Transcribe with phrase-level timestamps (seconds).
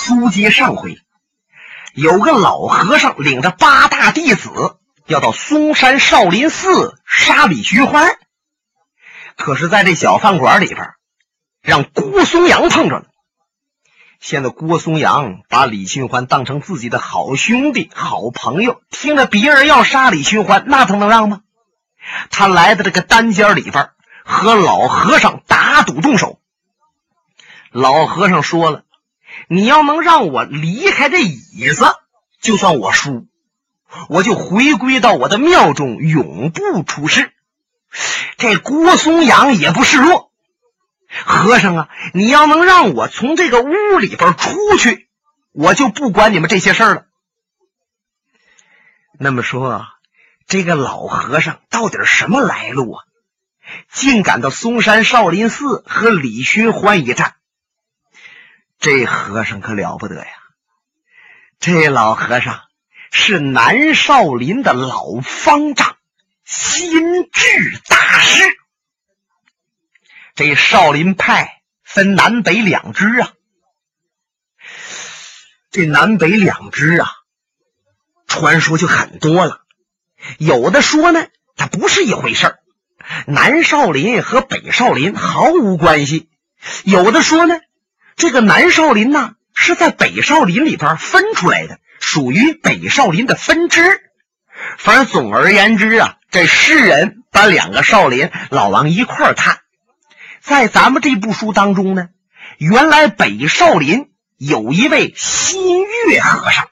[0.00, 0.96] 书接上回，
[1.92, 8.18] 有个老和尚领着八大弟子要到嵩山少林寺杀李寻欢，
[9.36, 10.94] 可是在这小饭馆里边，
[11.60, 13.04] 让郭松阳碰着了。
[14.20, 21.42] 现在郭松阳把李寻欢当成自己的好兄弟、好朋友，听着别人要杀李寻欢，那他能让吗？
[22.30, 23.90] 他来到这个单间里边，
[24.24, 26.40] 和老和尚打赌动手。
[27.70, 28.82] 老和尚说了。
[29.48, 31.86] 你要能让我离开这椅子，
[32.40, 33.26] 就算我输，
[34.08, 37.32] 我就回归到我的庙中，永不出世。
[38.36, 40.30] 这郭松阳也不示弱，
[41.24, 45.08] 和尚啊，你要能让我从这个屋里边出去，
[45.52, 47.06] 我就不管你们这些事儿了。
[49.18, 49.86] 那么说，
[50.46, 53.04] 这个老和尚到底什么来路啊？
[53.92, 57.34] 竟敢到嵩山少林寺和李寻欢一战？
[58.80, 60.32] 这和尚可了不得呀！
[61.58, 62.62] 这老和尚
[63.12, 65.98] 是南少林的老方丈，
[66.46, 68.42] 心智大师。
[70.34, 73.32] 这少林派分南北两支啊，
[75.70, 77.10] 这南北两支啊，
[78.26, 79.60] 传说就很多了。
[80.38, 82.56] 有的说呢，它不是一回事
[83.26, 86.30] 南少林和北少林毫无关系；
[86.84, 87.60] 有的说呢。
[88.20, 93.82] 这个南少林呢，是在北少林里边分出来的，属于北少林的分支。
[94.76, 99.60] 反正总而言之啊，这世人把两个少林老王一块看。
[100.42, 102.08] 在咱们这部书当中呢，
[102.58, 106.68] 原来北少林有一位新月和尚，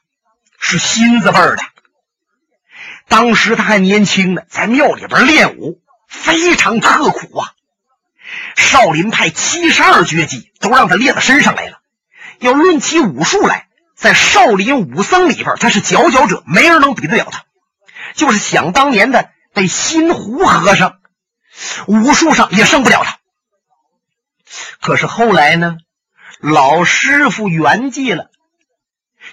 [0.60, 1.60] 是新字辈的。
[3.08, 7.52] 当时他还年轻呢，在庙里边练武，非常刻苦啊。
[8.56, 11.78] 少林派七十二绝技都让他练到身上来了。
[12.38, 17.44] 要论起武术来，在少林武僧里边，他是佼佼者，没人能比得了他。
[18.14, 20.98] 就是想当年的那新湖和尚，
[21.86, 23.18] 武术上也胜不了他。
[24.80, 25.76] 可是后来呢，
[26.40, 28.30] 老师傅圆寂了，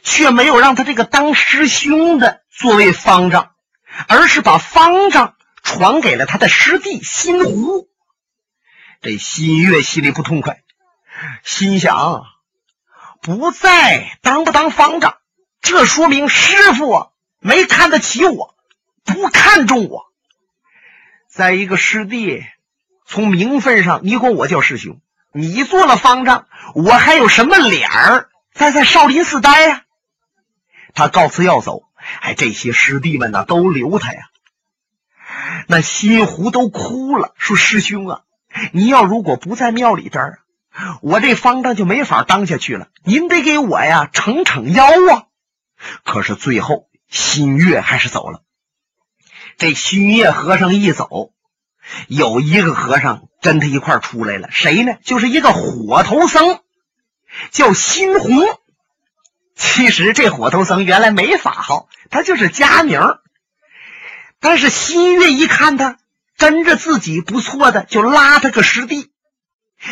[0.02, 3.52] 却没有让他这个当师兄的作为方丈，
[4.08, 7.88] 而是把方丈传给了他的师弟新湖。
[9.06, 10.64] 这新月心里不痛快，
[11.44, 12.26] 心想：
[13.22, 15.18] 不在当不当方丈，
[15.62, 17.08] 这说明师傅啊
[17.40, 18.56] 没看得起我，
[19.04, 20.12] 不看重我。
[21.28, 22.44] 再一个师弟，
[23.06, 25.00] 从名分上你管我叫师兄，
[25.32, 29.84] 你做了方丈，我还有什么脸儿再在少林寺待呀？
[30.96, 31.84] 他告辞要走，
[32.22, 34.22] 哎，这些师弟们呢都留他呀。
[35.68, 38.22] 那新湖都哭了，说：“师兄啊。”
[38.72, 40.40] 你要如果不在庙里边儿，
[41.02, 42.88] 我这方丈就没法当下去了。
[43.04, 45.24] 您得给我呀撑撑腰啊！
[46.04, 48.42] 可是最后新月还是走了。
[49.58, 51.32] 这新月和尚一走，
[52.08, 54.50] 有一个和尚跟他一块出来了。
[54.52, 54.96] 谁呢？
[55.04, 56.60] 就是一个火头僧，
[57.52, 58.30] 叫新红。
[59.56, 63.00] 其实这火头僧原来没法号，他就是家名。
[64.42, 65.98] 但是新月一看他。
[66.38, 69.12] 跟着自己不错的，就拉他个师弟，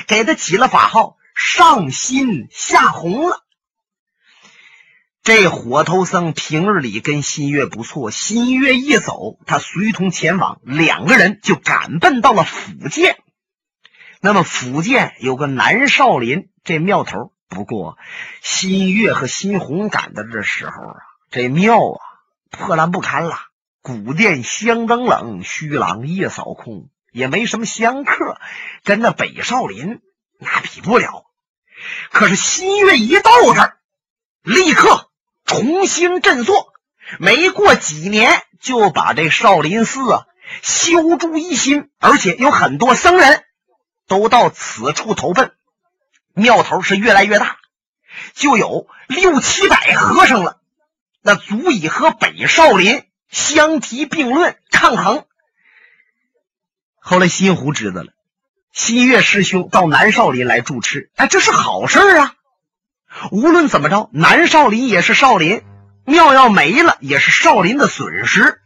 [0.07, 3.43] 给他起了法号上新下红了。
[5.23, 13.17] 这火头僧平日里跟新月不错，新月一走，他随同前往，两个人就赶奔到了福建。
[14.19, 17.97] 那么福建有个南少林这庙头，不过
[18.41, 20.95] 新月和新红赶到这时候啊，
[21.31, 21.99] 这庙啊
[22.49, 23.39] 破烂不堪了。
[23.83, 28.39] 古殿香灯冷，虚廊夜扫空，也没什么香客，
[28.85, 29.99] 跟那北少林
[30.39, 31.25] 那比不了。
[32.09, 33.77] 可是新月一到这儿，
[34.41, 35.09] 立刻
[35.43, 36.71] 重新振作，
[37.19, 40.27] 没过几年就把这少林寺啊
[40.61, 43.43] 修筑一新，而且有很多僧人
[44.07, 45.51] 都到此处投奔，
[46.33, 47.57] 庙头是越来越大，
[48.33, 50.61] 就有六七百和尚了，
[51.21, 53.03] 那足以和北少林。
[53.33, 55.25] 相提并论，抗衡。
[56.99, 58.13] 后来新湖知道了，
[58.71, 62.35] 新月师兄到南少林来住持，哎，这是好事啊！
[63.31, 65.63] 无论怎么着，南少林也是少林，
[66.05, 68.61] 庙要没了也是少林的损失。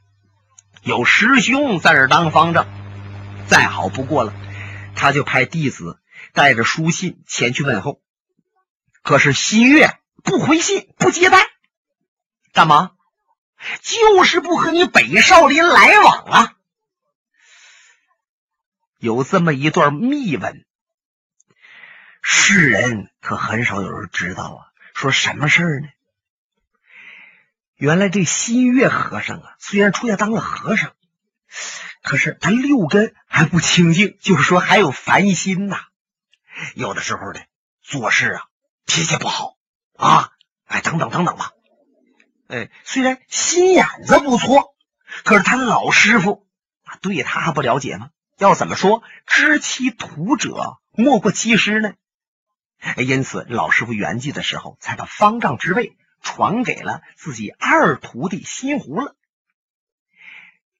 [0.84, 2.68] 有师兄在这当方丈，
[3.48, 4.34] 再好不过了。
[4.96, 5.98] 他就派弟子
[6.34, 8.02] 带着书信前去问候，
[9.02, 11.40] 可是新月不回信，不接待，
[12.52, 12.92] 干嘛？
[13.82, 16.54] 就是不和你北少林来往啊！
[19.00, 20.66] 有这么一段秘闻，
[22.22, 24.60] 世人可很少有人知道啊。
[24.94, 25.88] 说什么事儿呢？
[27.76, 30.94] 原来这新月和尚啊，虽然出家当了和尚，
[32.02, 35.86] 可是他六根还不清净，就是说还有烦心呐。
[36.74, 37.40] 有的时候呢，
[37.84, 38.46] 做事啊
[38.88, 39.58] 脾气不好
[39.96, 40.32] 啊，
[40.66, 41.52] 哎，等等等等吧。
[42.48, 44.76] 哎，虽然心眼子不错，
[45.24, 46.48] 可是他老师傅
[46.84, 48.10] 啊，对他还不了解吗？
[48.38, 51.94] 要怎么说，知其徒者莫过其师呢？
[52.98, 55.96] 因此，老师傅圆寂的时候，才把方丈之位。
[56.20, 59.16] 传给了自己二徒弟新胡了。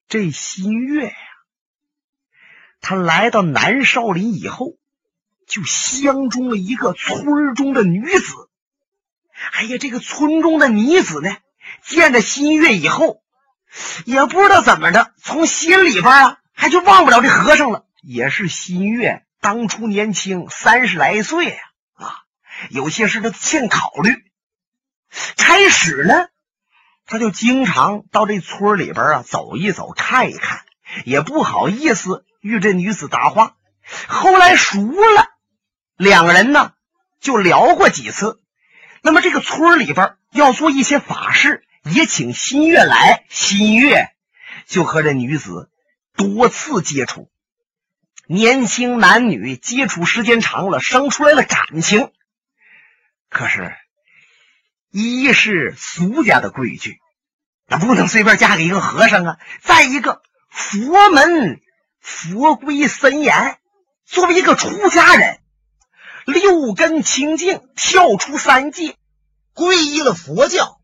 [0.08, 1.16] 这新月呀，
[2.80, 4.74] 他来到南少林以后，
[5.46, 8.50] 就相中了一个村中的女子。
[9.52, 11.36] 哎呀，这个村中的女子呢，
[11.82, 13.22] 见着新月以后，
[14.04, 17.84] 也不知道怎么的，从心里边啊，还就忘不了这和尚了。
[18.02, 21.56] 也是新月当初年轻，三十来岁呀，
[21.94, 22.14] 啊，
[22.70, 24.24] 有些事他欠考虑。
[25.36, 26.28] 开始呢，
[27.06, 30.60] 他就经常到这村里边啊走一走，看一看，
[31.04, 33.56] 也不好意思与这女子搭话。
[34.06, 35.28] 后来熟了，
[35.96, 36.72] 两个人呢
[37.20, 38.40] 就聊过几次。
[39.02, 44.08] 那么这个村里边要做一些法事，也请新月来，新月
[44.66, 45.70] 就和这女子
[46.16, 47.30] 多次接触。
[48.26, 52.10] 年轻男女接触时间长了，生出来了感情。
[53.28, 53.74] 可是。
[54.90, 56.98] 一是俗家的规矩，
[57.66, 59.38] 那不能随便嫁给一个和尚啊。
[59.60, 61.60] 再一个，佛门
[62.00, 63.58] 佛规森严，
[64.06, 65.37] 作为一个出家人，
[66.28, 68.96] 六根清净，跳出三界，
[69.54, 70.78] 皈依了佛教，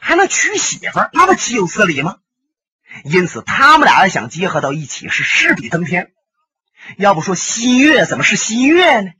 [0.00, 2.16] 还能娶媳妇那不岂有此理吗？
[3.04, 6.12] 因此，他们俩要想结合到一起，是势比登天。
[6.96, 9.10] 要不说新月怎么是新月呢？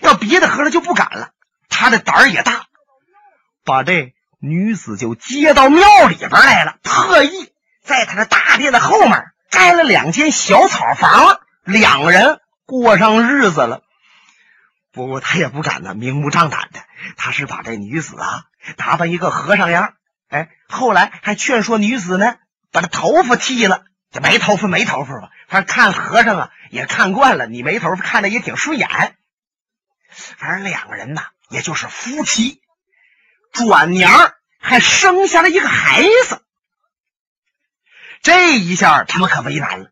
[0.00, 1.32] 要别的和尚就不敢了，
[1.68, 2.64] 他的胆儿也大。
[3.62, 7.52] 把这女子就接到庙里边来了，特意
[7.84, 13.82] 在他的大殿的后面盖了两间小草房，两个人过上日子了。
[14.92, 16.80] 不过他也不敢呢，明目张胆的，
[17.16, 18.44] 他是把这女子啊
[18.76, 19.94] 打扮一个和尚样，
[20.28, 22.36] 哎，后来还劝说女子呢，
[22.72, 28.88] 把这头发剃了，这没头发没头发吧，反正看和尚啊也看惯了，你没头发看着也挺顺眼。
[30.10, 32.60] 反正两个人呐，也就是夫妻。
[33.52, 36.42] 转娘还生下了一个孩子，
[38.22, 39.90] 这一下他们可为难了。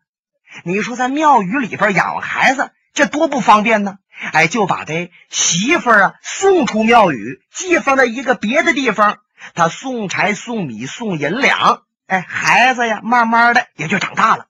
[0.65, 3.99] 你说在庙宇里边养孩子，这多不方便呢？
[4.32, 9.20] 哎，就把这媳妇儿啊送出庙宇，寄放在一个别的地方。
[9.55, 14.47] 他送柴、送米、送银两，哎，孩子呀，慢慢的也就长大了。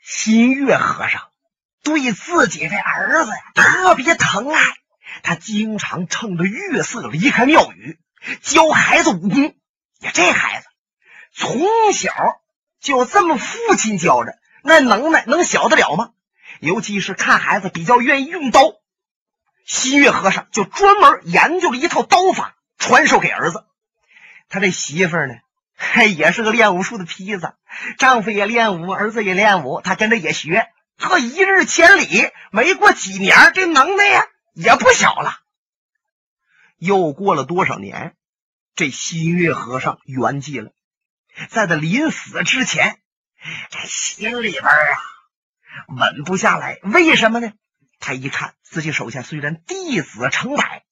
[0.00, 1.22] 新月和尚
[1.82, 4.60] 对自己的儿子呀特别疼爱。
[5.22, 7.98] 他经常趁着月色离开庙宇，
[8.42, 9.56] 教孩子武功。
[10.00, 10.66] 呀，这孩子
[11.32, 12.12] 从小
[12.80, 16.10] 就这么父亲教着，那能耐能小得了吗？
[16.60, 18.74] 尤其是看孩子比较愿意用刀，
[19.64, 23.64] 新月和尚就专门研究了一套刀法，传授给儿子。
[24.48, 25.34] 他这媳妇呢，
[25.76, 27.54] 嘿，也是个练武术的坯子，
[27.98, 30.68] 丈夫也练武，儿子也练武，他跟着也学。
[30.96, 34.26] 这一日千里，没过几年，这能耐呀！
[34.52, 35.40] 也不小了。
[36.76, 38.14] 又过了多少年，
[38.76, 40.70] 这新月和尚圆寂了。
[41.48, 43.00] 在他临死之前，
[43.70, 44.98] 这心里边啊
[45.88, 46.78] 稳不下来。
[46.82, 47.52] 为什么呢？
[48.00, 50.84] 他一看自己手下虽然弟子成百，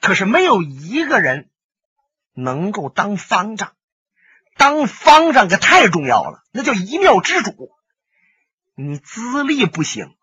[0.00, 1.50] 可是没有一个人
[2.34, 3.72] 能够当方丈。
[4.56, 7.70] 当方丈可太重要了，那叫一庙之主。
[8.74, 10.16] 你资历不行，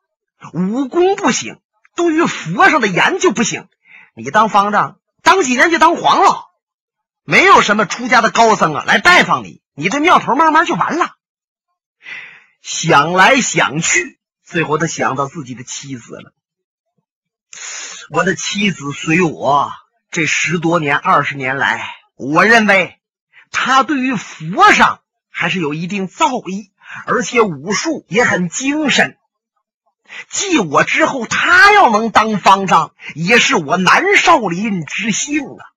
[0.53, 1.61] 武功不行。
[1.95, 3.69] 对于佛上的研究不行，
[4.13, 6.51] 你当方丈当几年就当黄了，
[7.23, 11.15] 没有什么出家的高僧啊来拜访你，你这庙头慢慢就完了。
[12.65, 16.33] 想来想去，最后他想到自己的妻子了。
[18.09, 19.71] 我的妻子随我
[20.09, 22.99] 这十多年、二十年来，我认为
[23.51, 26.71] 他对于佛上还是有一定造诣，
[27.05, 29.15] 而且武术也很精深。
[30.31, 35.69] 继我之后，他要能当方丈，也是我南少林之幸啊！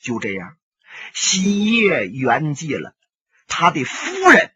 [0.00, 0.56] 就这样，
[1.12, 2.94] 新叶圆寂了，
[3.46, 4.52] 他的夫人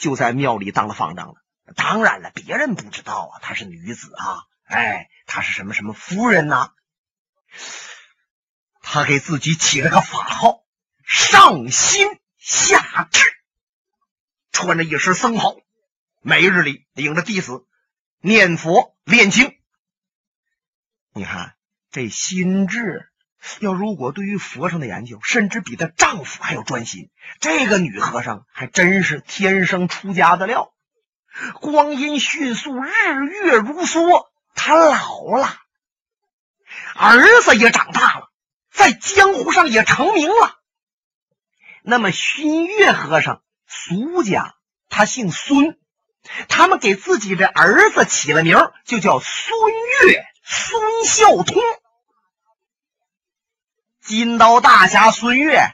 [0.00, 1.34] 就在庙里当了方丈了。
[1.76, 6.72] 当然了，别人不知道啊，她是女子啊，哎，她是什么什么夫人呢？
[8.80, 10.64] 他给自己起了个法号
[11.04, 13.20] “上心下智”，
[14.50, 15.56] 穿着一身僧袍，
[16.22, 17.66] 每日里领着弟子。
[18.20, 19.58] 念佛练经，
[21.12, 21.56] 你看
[21.90, 23.09] 这心智
[23.60, 30.72] 要如果对于佛上的研究，甚至比她丈夫还要专心，这个女和尚还真是天生出家的料。
[31.60, 35.56] 光阴迅速，日月如梭，她老了，
[36.96, 38.30] 儿子也长大了，
[38.72, 40.58] 在江湖上也成名了。
[41.82, 44.54] 那么新月和尚，俗家，
[44.90, 45.78] 他姓孙，
[46.48, 49.70] 他们给自己的儿子起了名就叫孙
[50.08, 51.62] 月、孙孝通。
[54.10, 55.72] 金刀大侠孙越，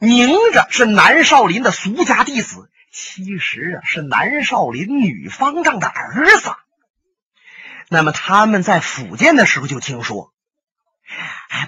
[0.00, 6.52] 明着是南少林的俗家弟子，其实啊是南少林女方丈的儿子。
[7.88, 10.32] 那么他们在福建的时候就听说，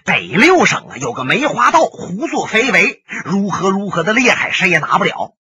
[0.04, 5.34] 北六省啊有个梅花道胡作非为，如何如何的厉害，谁也拿不了。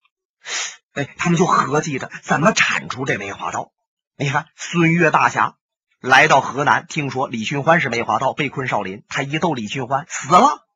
[0.94, 3.72] 哎，他们就合计着怎么铲除这梅花道。
[4.16, 5.56] 你看孙越大侠。
[6.02, 10.66] 来到河南，听说李寻欢是梅花道被困少林，他一斗李寻欢死了。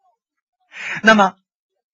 [1.03, 1.35] 那么，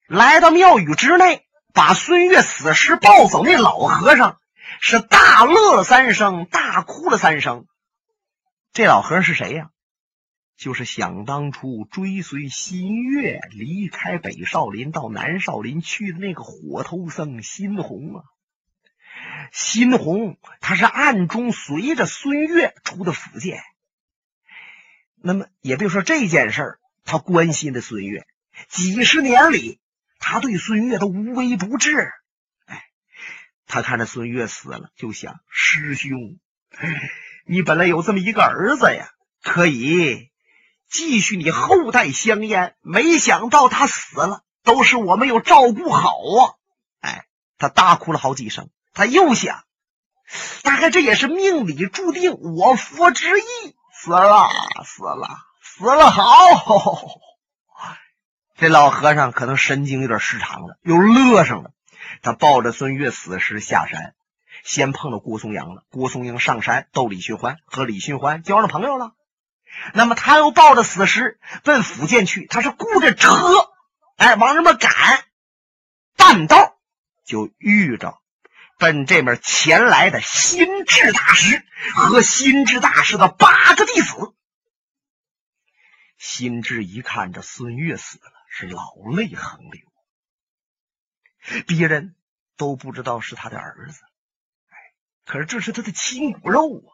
[0.06, 4.38] 来到庙宇之内，把孙越死尸抱走，那老和尚
[4.82, 7.64] 是大乐三声，大哭了三声。
[8.74, 9.70] 这老和尚是谁呀？
[10.58, 18.24] 就是想当初追随新月离开北少林到南少林去的那个火头僧新红啊。
[19.52, 23.62] 新红，他是暗中随着孙越出的福建。
[25.16, 28.26] 那么，也别说这件事儿，他关心的孙越，
[28.68, 29.78] 几十年里，
[30.18, 32.10] 他对孙越都无微不至。
[32.66, 32.82] 哎，
[33.66, 36.38] 他看着孙越死了，就想：师兄，
[37.44, 39.10] 你本来有这么一个儿子呀，
[39.42, 40.30] 可以
[40.88, 42.74] 继续你后代香烟。
[42.80, 46.54] 没想到他死了，都是我没有照顾好啊！
[47.00, 47.26] 哎，
[47.58, 48.70] 他大哭了好几声。
[48.94, 49.64] 他又想，
[50.62, 53.42] 大概这也是命里注定，我佛之意，
[53.92, 54.48] 死了，
[54.84, 55.28] 死了，
[55.62, 57.20] 死了，好。
[58.56, 61.72] 这老和尚可能神经有点失常了，又乐上了。
[62.22, 64.14] 他抱着孙悦死尸下山，
[64.62, 65.82] 先碰到郭松阳了。
[65.90, 69.12] 郭松阳上山逗李寻欢，和李寻欢交上朋友了。
[69.94, 73.34] 那么他又抱着死尸奔福建去，他是雇着车，
[74.16, 74.92] 哎，往那边赶。
[76.16, 76.76] 半道
[77.24, 78.18] 就遇着。
[78.82, 84.34] 奔这面前来的心智大师和心智大师的八个弟子，
[86.18, 89.82] 心智一看这孙越死了，是老泪横流。
[91.68, 92.16] 别人
[92.56, 94.00] 都不知道是他的儿子，
[95.26, 96.90] 可是这是他的亲骨肉啊！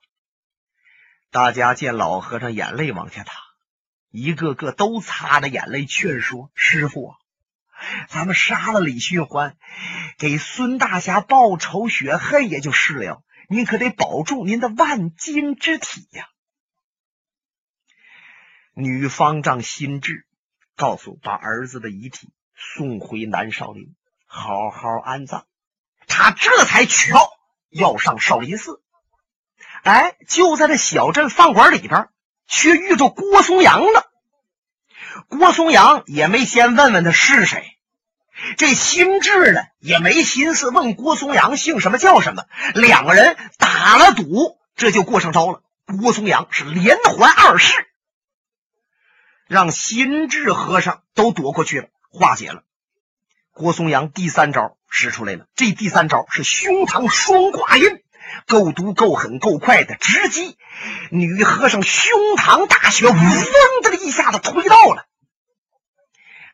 [1.31, 3.35] 大家见老和尚眼泪往下淌，
[4.11, 7.17] 一个个都擦着眼泪劝说师傅啊。
[8.09, 9.57] 咱们杀了李寻欢，
[10.19, 13.23] 给孙大侠报仇雪恨也就是了。
[13.49, 16.29] 您可得保住您的万金之体呀！
[18.75, 20.27] 女方丈心智
[20.77, 23.95] 告诉，把儿子的遗体送回南少林，
[24.27, 25.47] 好好安葬。
[26.07, 27.29] 他这才取道
[27.71, 28.83] 要上少林寺。
[29.83, 32.09] 哎，就在这小镇饭馆里边，
[32.47, 34.11] 却遇着郭松阳了。
[35.29, 37.79] 郭松阳也没先问问他是谁，
[38.57, 45.63] 这心智呢也没心思问郭松阳姓什么叫什么，两个人打了赌，这就过上招了。
[46.01, 47.73] 郭松阳是连环二式，
[49.47, 52.63] 让心智和尚都躲过去了，化解了。
[53.53, 58.03] 郭松阳第三招使出来了，这第三招是胸膛双挂印，
[58.47, 60.57] 够毒够狠够快的，直击
[61.11, 63.17] 女和尚胸膛大穴，嗡
[63.83, 65.07] 的一下子推到了。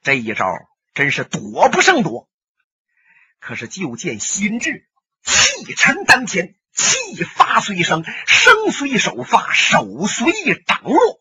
[0.03, 0.47] 这一招
[0.95, 2.29] 真是躲不胜躲，
[3.41, 4.87] 可是就见心智
[5.23, 11.21] 气沉丹田，气发随声，声随手发，手随意掌落。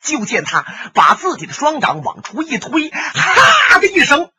[0.00, 4.30] 就见他把自己的双掌往出一推，哈的一声，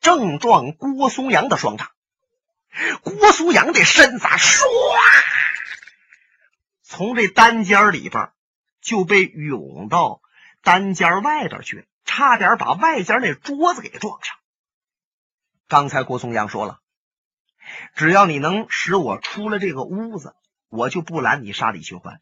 [0.00, 1.90] 正撞郭松阳的双掌。
[3.02, 4.64] 郭松阳的身子唰，
[6.82, 8.30] 从这单间里边
[8.80, 10.20] 就被涌到
[10.62, 11.86] 单间外边去。
[12.04, 14.36] 差点把外间那桌子给撞上。
[15.66, 16.80] 刚才郭松阳说了，
[17.94, 20.34] 只要你能使我出了这个屋子，
[20.68, 22.20] 我就不拦你杀李寻欢。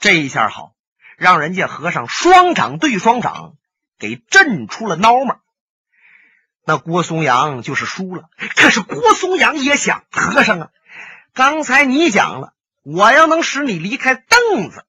[0.00, 0.74] 这一下好，
[1.16, 3.56] 让人家和尚双掌对双掌
[3.98, 5.40] 给震出了孬嘛。
[6.64, 8.24] 那郭松阳就是输了。
[8.56, 10.68] 可是郭松阳也想，和尚啊，
[11.34, 12.52] 刚才你讲了，
[12.82, 14.84] 我要能使你离开凳子，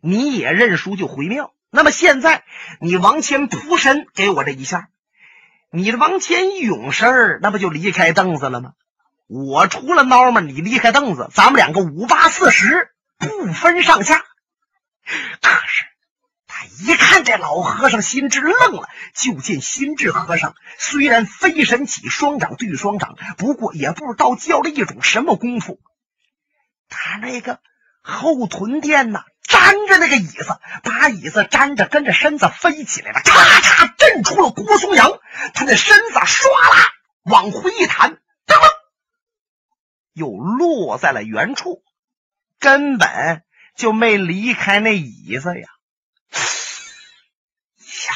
[0.00, 1.52] 你也认输就回庙。
[1.70, 2.44] 那么现在
[2.80, 4.88] 你王谦扑身给我这一下，
[5.70, 8.72] 你的王谦一涌身那不就离开凳子了吗？
[9.28, 14.24] 我出了孬嘛，你离开凳子，咱们两个五八四十不分上下。
[15.40, 15.84] 可是
[16.80, 25.80] 一看这老和尚心智愣了，就见心智和尚虽然飞身起双掌对双掌，不过也不知道教了一种什么功夫。
[26.88, 27.60] 他那个
[28.02, 35.20] 后臀垫呐，粘着那个椅子，把椅子粘着，跟着身子飞起来了，咔嚓震出了郭松阳。
[35.54, 38.10] 他那身子唰啦往回一弹，
[38.46, 38.70] 噔噔，
[40.12, 41.82] 又落在了原处，
[42.58, 43.44] 根本
[43.76, 45.68] 就没离开那椅子呀。
[46.32, 48.14] 呀！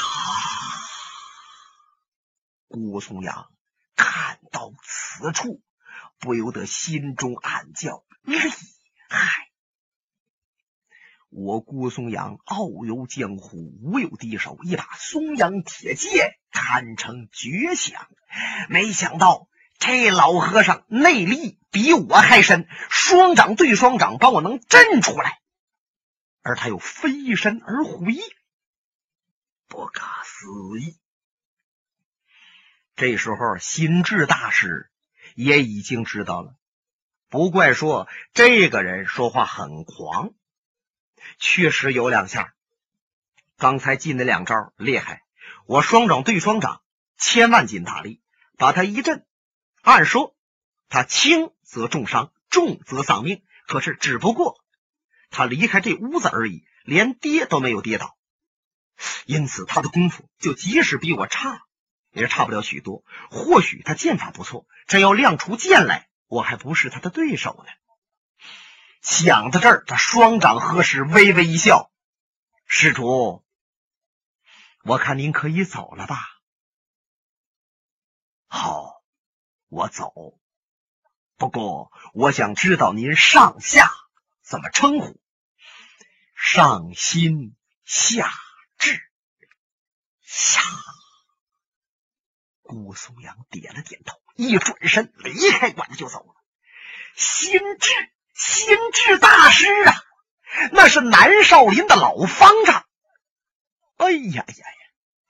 [2.68, 3.50] 郭松阳
[3.96, 5.62] 看到此处，
[6.18, 8.04] 不由得心中暗叫。
[8.22, 8.38] 厉
[9.08, 9.50] 害！
[11.30, 18.08] 我郭松阳傲游江湖，无有敌手，一把松阳铁剑堪称绝响。
[18.68, 25.40] 没想到这老和尚内力比我还深，双掌对双掌把我能震出来，
[26.44, 28.14] 而他又飞身而回，
[29.66, 30.96] 不可思议。
[32.96, 34.90] 这时候，心智大师
[35.34, 36.54] 也已经知道了。
[37.30, 40.34] 不怪说这个人说话很狂，
[41.38, 42.54] 确实有两下。
[43.56, 45.22] 刚才进那两招厉害，
[45.64, 46.82] 我双掌对双掌，
[47.16, 48.20] 千万斤大力
[48.58, 49.26] 把他一震。
[49.80, 50.36] 按说
[50.90, 53.42] 他轻则重伤，重则丧命。
[53.66, 54.62] 可是只不过
[55.34, 58.16] 他离开这屋子而已，连跌都没有跌倒，
[59.26, 61.66] 因此他的功夫就即使比我差，
[62.12, 63.04] 也差不了许多。
[63.30, 66.08] 或许他剑法不错，真要亮出剑来。
[66.26, 67.72] 我还不是他的对手呢。
[69.02, 71.90] 想到这儿，他双掌合十，微微一笑
[72.66, 73.44] ：“施主，
[74.82, 76.16] 我看您可以走了吧
[78.48, 79.02] ？”“好，
[79.68, 80.38] 我走。
[81.36, 83.90] 不过我想知道您上下
[84.42, 85.20] 怎么称呼？
[86.46, 88.30] 上心下
[88.76, 89.00] 智
[90.20, 90.60] 下。”
[92.62, 94.20] 顾松阳点了点头。
[94.36, 96.34] 一转身离开馆子就走了。
[97.16, 97.90] 心智，
[98.34, 99.94] 心智大师啊，
[100.72, 102.84] 那是南少林的老方丈。
[103.96, 104.83] 哎呀呀呀，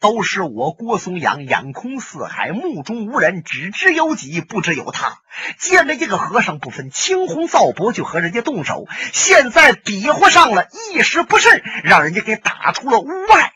[0.05, 5.23] 都是我郭松阳眼空四海，目中无人，只知有己，不知有他。
[5.59, 8.87] 见了一个和尚，不分青红皂白就和人家动手。
[9.15, 13.55] 现在比划上了，一时不慎，让人家给打出了屋外。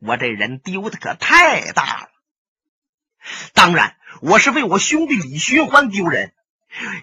[0.00, 2.08] 我这人丢的可太大了。
[3.54, 3.94] 当然。
[4.22, 6.32] 我是为我兄弟李寻欢丢人，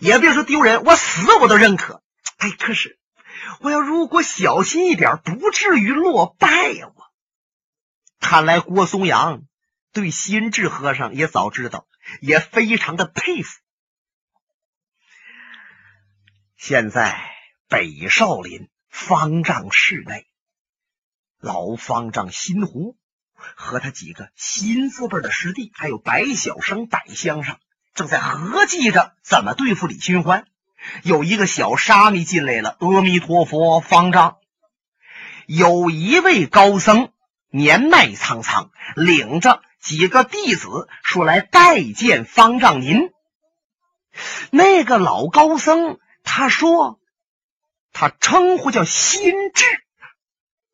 [0.01, 2.01] 也别说丢人，我死我都认可。
[2.39, 2.97] 哎，可是
[3.60, 6.88] 我要如果小心一点，不至于落败呀！
[6.88, 7.03] 我
[8.24, 9.44] 看来郭松阳
[9.92, 11.86] 对心智和尚也早知道，
[12.22, 13.60] 也非常的佩服。
[16.58, 17.22] 现在
[17.68, 20.26] 北少林方丈室内，
[21.40, 22.98] 老方丈心湖。
[23.56, 27.60] 和他几个新字辈的师弟，还有白小生、白相上，
[27.94, 30.48] 正在合计着怎么对付李寻欢。
[31.04, 34.38] 有一个小沙弥进来了，阿弥陀佛，方丈。
[35.46, 37.12] 有一位高僧
[37.56, 43.12] 年迈苍苍，领着几个弟子说来拜见方丈您。
[44.50, 47.00] 那个老高僧他说，
[47.92, 49.66] 他称呼叫心智。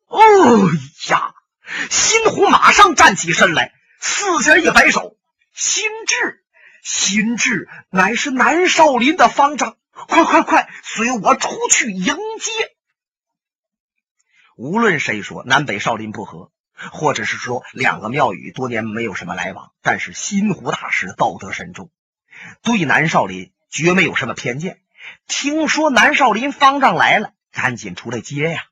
[0.06, 0.70] 哦
[1.10, 1.34] 呀！
[1.90, 5.18] 新虎马上站起身来，四下一摆手
[5.52, 6.42] ：“心智，
[6.82, 12.50] 心智乃是南少林的方丈，快快快，随我出去迎接。”
[14.56, 16.50] 无论谁说南北少林不和，
[16.92, 21.90] 或者是说两个庙宇多年没有什么来往，但是新湖大师道德深重，
[22.62, 24.80] 对南少林绝没有什么偏见。
[25.26, 28.64] 听说南少林方丈来了，赶紧出来接呀！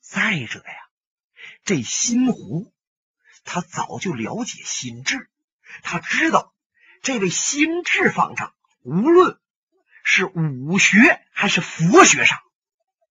[0.00, 0.74] 再者呀。
[1.64, 2.72] 这新湖，
[3.44, 5.28] 他早就了解心智，
[5.82, 6.52] 他知道
[7.02, 9.38] 这位心智方丈，无论
[10.02, 12.40] 是武学还是佛学上，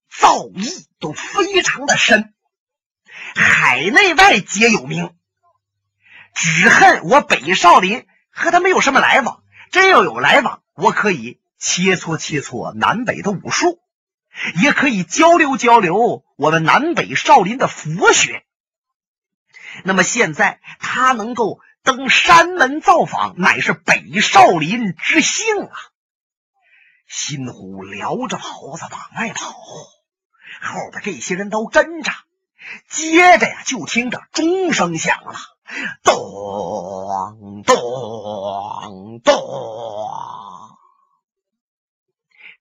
[0.10, 2.34] 造诣都非常的深，
[3.36, 5.16] 海内外皆有名。
[6.34, 13.80] 只恨我北少林和他没有什么来往，真要有来往，我可以切磋切磋南北的武术。
[14.62, 18.46] 也可以交流交流我们南北少林的佛学。
[19.84, 25.76] 那么现在他能够登山门造访，乃是北少林之幸啊！
[27.08, 32.12] 新虎撩着袍子往外跑，后边这些人都跟着。
[32.90, 35.36] 接着呀，就听着钟声响了，
[36.04, 39.34] 咚咚咚。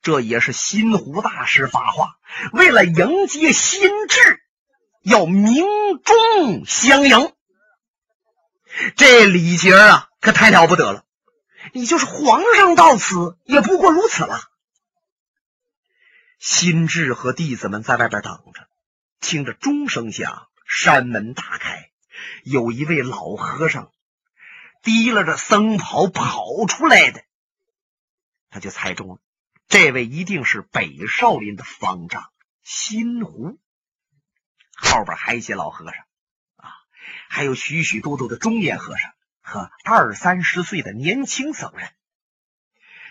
[0.03, 2.17] 这也是心湖大师发话，
[2.53, 4.41] 为了迎接新智，
[5.03, 5.65] 要明
[6.03, 7.33] 中相迎。
[8.97, 11.05] 这礼节啊，可太了不得了！
[11.75, 14.41] 你就是皇上到此，也不过如此了。
[16.39, 18.67] 新智和弟子们在外边等着，
[19.21, 21.91] 听着钟声响，山门大开，
[22.43, 23.93] 有一位老和尚
[24.83, 27.23] 提拉着僧袍跑出来的，
[28.49, 29.19] 他就猜中了，
[29.69, 32.31] 这位一定是北少林的方丈
[32.63, 33.59] 新湖。
[34.75, 36.05] 后边还一些老和尚
[36.57, 36.73] 啊，
[37.29, 41.93] 还有许许多多的中年和尚和二三十岁的年轻僧人。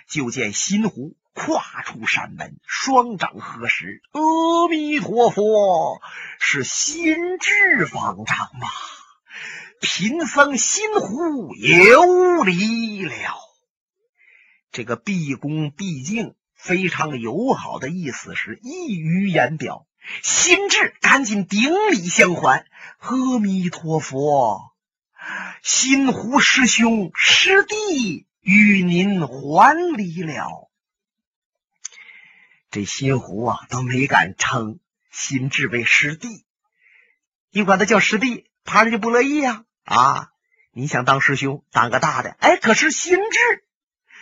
[0.08, 1.16] 就见新湖。
[1.34, 6.02] 跨出山门，双掌合十，阿弥陀佛，
[6.40, 8.68] 是心智方丈吗？
[9.82, 13.14] 贫僧心湖有礼了。
[14.72, 19.86] 这个毕恭毕敬、非常友好的意思是溢于言表。
[20.24, 22.66] 心智赶紧顶礼相还，
[23.00, 24.74] 阿弥陀佛，
[25.62, 30.69] 心湖师兄师弟与您还礼了。
[32.72, 34.80] 这新湖啊，都没敢称
[35.12, 36.46] 新智为师弟，
[37.52, 39.66] 你管他叫师弟，他人就不乐意呀！
[39.86, 40.30] 啊，
[40.72, 43.40] 你想当师兄，当个大的，哎，可是新智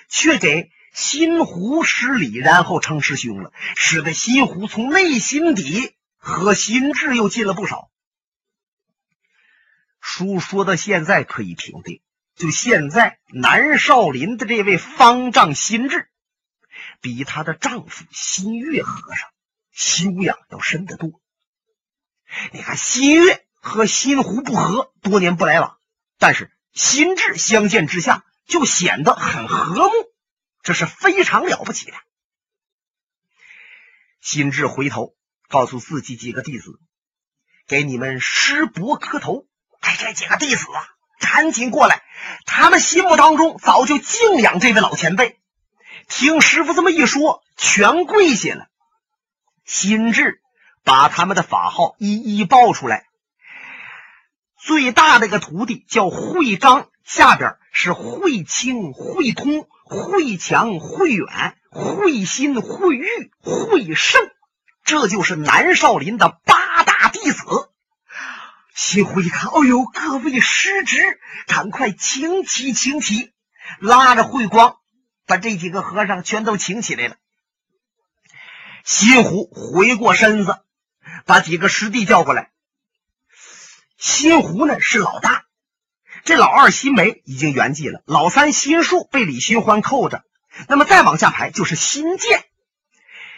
[0.08, 7.92] 却给新湖施礼，然后称师兄了，使得新湖从内心底和新智又近了不少。
[10.00, 12.02] 书说到现在可以评定，
[12.36, 16.08] 就现在南少林的这位方丈新智。
[17.08, 19.30] 比她的丈夫新月和尚
[19.72, 21.22] 修养要深得多。
[22.52, 25.78] 你看，新月和新湖不和，多年不来往，
[26.18, 29.94] 但是新智相见之下就显得很和睦，
[30.64, 31.94] 这是非常了不起的。
[34.20, 35.16] 新智回头
[35.48, 36.82] 告诉自己几个弟子
[37.68, 39.48] ：“给你们师伯磕头。”
[39.80, 40.84] 哎，这几个弟子啊，
[41.22, 42.04] 赶紧过来，
[42.46, 45.40] 他们心目当中早就敬仰这位老前辈。
[46.08, 48.68] 听师傅这么一说，全跪下了。
[49.66, 50.40] 心智
[50.84, 53.06] 把他们的法号一一报出来。
[54.60, 63.06] 最大的一个徒弟叫慧章，下边是慧清、慧通、慧强、慧远、慧心、慧玉、
[63.42, 64.22] 慧胜，
[64.84, 67.44] 这就是南少林的八大弟子。
[68.74, 73.32] 心湖一看，哎呦，各位师侄，赶快请起，请起，
[73.80, 74.78] 拉着慧光。
[75.28, 77.18] 把这几个和尚全都请起来了。
[78.84, 80.58] 新湖回过身子，
[81.26, 82.52] 把几个师弟叫过来。
[83.98, 85.46] 新湖呢是老大，
[86.24, 90.24] 这老二新梅已经圆寂了，老三新树被李寻欢扣着。
[90.70, 92.46] 那么再往下排就是新建，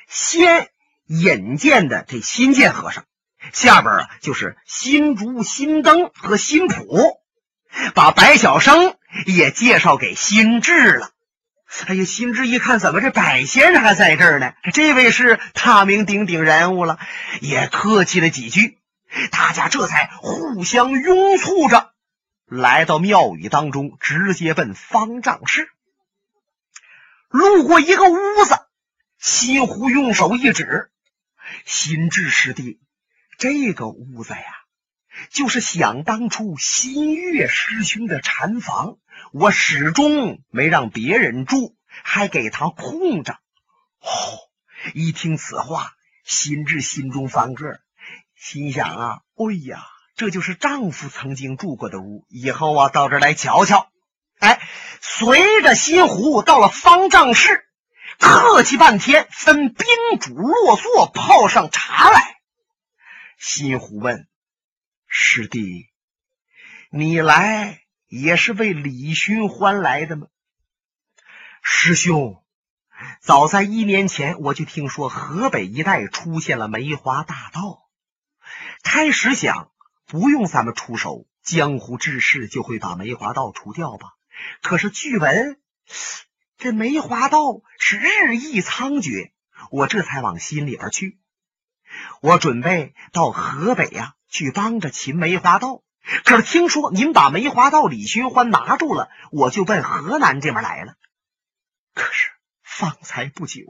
[0.08, 0.70] 先
[1.08, 3.06] 引荐的这新建和尚，
[3.52, 7.20] 下边啊就是新竹、新灯和新普，
[7.96, 11.12] 把白晓生也介绍给新智了。
[11.88, 14.54] 哎呀，心智一看，怎么这百先生还在这儿呢？
[14.74, 17.00] 这位是大名鼎鼎人物了，
[17.42, 18.80] 也客气了几句，
[19.32, 21.94] 大家这才互相拥簇着
[22.48, 25.70] 来到庙宇当中，直接奔方丈室。
[27.30, 28.60] 路过一个屋子，
[29.20, 30.90] 西湖用手一指
[31.66, 32.80] ：“心智师弟，
[33.38, 34.44] 这个屋子呀，
[35.30, 38.98] 就是想当初新月师兄的禅房。”
[39.32, 43.34] 我始终没让别人住，还给他空着。
[44.00, 44.08] 哦，
[44.94, 45.92] 一听此话，
[46.24, 47.80] 心智心中翻个，
[48.36, 53.90] 心想啊，哎呀，这就是丈夫曾经住过的屋，以后啊到这来瞧瞧。
[54.40, 54.62] 哎，
[55.02, 57.66] 随着新湖到了方丈室，
[58.20, 59.86] 客气半天，分宾
[60.22, 62.38] 主落座，泡上茶来。
[63.38, 64.28] 新湖问
[65.08, 65.90] 师弟
[66.90, 70.28] ：“你来？”也是为李寻欢来的吗？
[71.62, 72.44] 师兄，
[73.22, 77.88] 早在一年前，我就听说河北一带出现了梅花大盗。
[78.82, 79.70] 开始想
[80.08, 84.16] 不用咱们出手，江湖志士就会把梅花盗除掉吧。
[84.64, 85.62] 可是据闻
[86.58, 89.32] 这梅花盗是日益猖獗，
[89.70, 91.20] 我这才往心里边去。
[92.22, 95.84] 我准备到河北呀，去帮着擒梅花盗。
[96.26, 100.96] 可是听说您把梅花道李寻欢拿住了，我就奔河南这边来了。
[101.94, 102.32] 可是
[102.64, 103.62] 方才不久，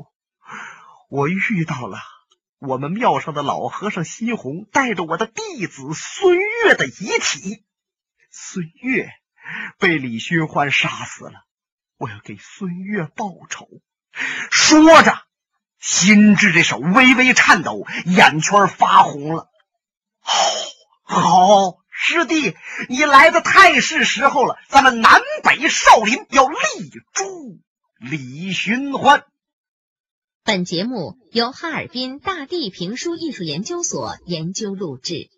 [1.10, 1.99] 我遇到了
[2.60, 7.65] 我们庙上的老和尚西红带着我的弟子孙越的遗体。
[8.32, 9.10] 孙越
[9.78, 11.45] 被李寻欢杀死了，
[11.97, 13.67] 我要给孙越报仇。
[14.52, 15.23] 说着，
[15.80, 19.49] 心智这手微微颤抖，眼圈发红了。
[20.21, 20.30] 哦。
[21.12, 22.56] 好，师弟，
[22.88, 24.56] 你来的太是时候了。
[24.70, 26.56] 咱们南北少林要立
[27.14, 27.60] 诛
[28.00, 29.26] 李寻欢。
[30.46, 35.30] 本节目由哈尔滨大地评书艺术研究所研究录制。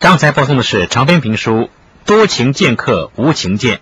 [0.00, 1.52] 刚才播送的是长篇评书
[2.04, 3.76] 《多情剑客无情剑》。